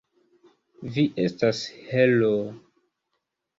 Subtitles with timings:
[0.95, 1.61] Vi estas
[1.93, 2.43] heroo!